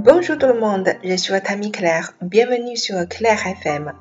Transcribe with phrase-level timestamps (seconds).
[0.00, 2.12] Bonjour tout le monde, je suis votre ami Claire.
[2.22, 3.92] Bienvenue sur Claire FM.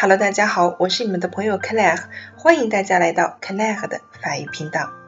[0.00, 2.04] Hello，大家好，我是你们的朋友 Claire，
[2.36, 5.01] 欢迎大家来到 Claire 的法语频道。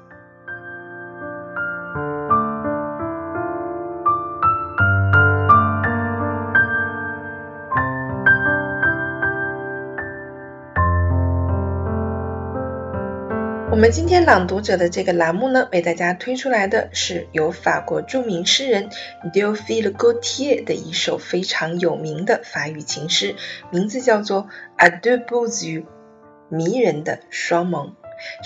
[13.70, 18.88] 我们今天朗读者的这个栏目呢，为大家推出来的是由法国著名诗人
[19.32, 23.34] d e o p h i l e Gautier 的一首非常有名的法语情诗，
[23.70, 24.44] 名字叫做
[24.76, 25.82] 《A deux b e a u u》，
[26.48, 27.94] 迷人的双眸。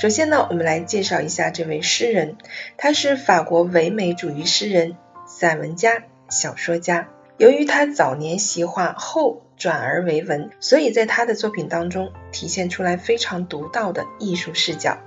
[0.01, 2.37] 首先呢，我们来介绍一下这位诗人，
[2.79, 7.09] 他是法国唯美主义诗人、散文家、小说家。
[7.39, 14.99] 由于他早年习画，后转而为文，所以在他的作品当中体现出来非常独到的艺术视角。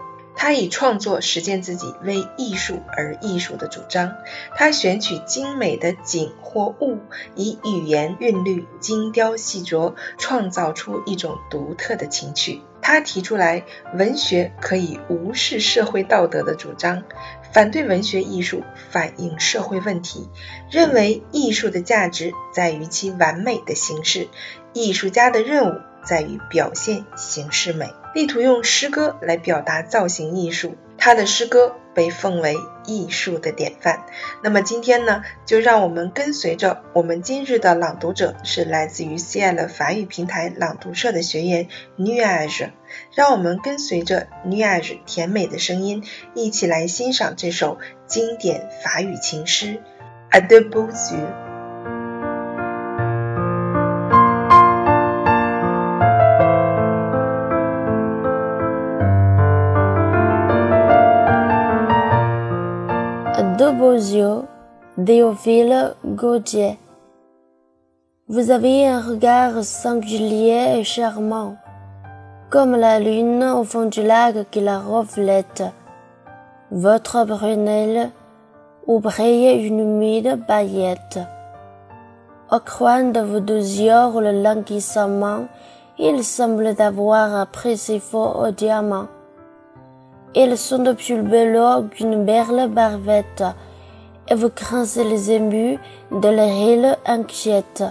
[0.42, 4.16] 他以创作实践自己为艺术而艺术的主张。
[4.56, 6.98] 他选取精美的景或物，
[7.36, 12.62] 以语言韵律精雕细琢，创造出一种独特的情趣。
[12.82, 17.04] 他提出来文学可以无视社会道德的主张，
[17.54, 20.28] 反对文学艺术反映社会问题，
[20.72, 24.28] 认为艺术的价值在于其完美的形式，
[24.74, 25.82] 艺术家的任务。
[26.04, 30.76] 在于表现形式美，力图用诗歌来表达造型艺术。
[30.98, 34.06] 他的诗歌被奉为艺术的典范。
[34.44, 42.70] 那么今天呢，就让我们跟随着我们今日的朗读者是来自于 CL 法语平台朗读社的学员 Nuage，
[43.16, 46.04] 让我们跟随着 Nuage 甜美的声音，
[46.36, 49.82] 一起来欣赏这首经典法语情诗
[50.30, 51.51] Adieu。
[63.74, 64.42] Beaux yeux.
[68.28, 71.56] Vous avez un regard singulier et charmant,
[72.50, 75.64] comme la lune au fond du lac qui la reflète.
[76.72, 78.12] Votre brunelle
[78.88, 81.20] où brille une humide paillette.
[82.52, 85.48] Au coin de vos deux yeux le languissement,
[86.00, 89.08] il semble avoir pris ses faux au diamant.
[90.34, 93.44] Ils sont de plus beaux qu'une berle barbette,
[94.32, 95.78] et vous grincez les émus
[96.10, 97.84] de leur inquiète.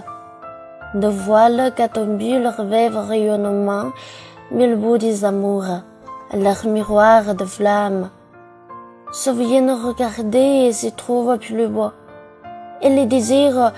[0.95, 3.91] De voiles tombé leur veuve rayonnement,
[4.49, 5.83] mille bouts des amours,
[6.33, 8.09] leur miroir de flammes.
[9.13, 11.91] Se viennent regarder et se trouvent plus beaux.
[12.81, 13.71] Et les désirs,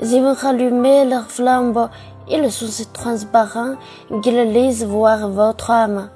[0.00, 1.88] ils vont rallumer leurs flambeaux,
[2.28, 3.76] ils sont si transparents
[4.22, 6.10] qu'ils laissent voir votre âme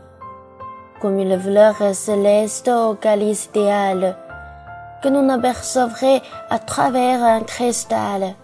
[1.01, 4.17] comme une fleur céleste au calice idéal,
[5.07, 8.35] que nous apercevrait à travers un cristal.